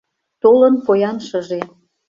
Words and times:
Толын 0.41 0.75
поян 0.85 1.17
шыже 1.27 1.61